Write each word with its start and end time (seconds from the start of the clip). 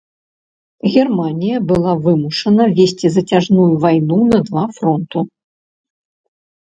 Германія 0.93 1.57
была 1.73 1.93
вымушана 2.07 2.65
весці 2.79 3.07
зацяжную 3.17 3.69
вайну 3.87 4.19
на 4.33 4.39
два 4.49 4.65
фронту. 4.79 5.19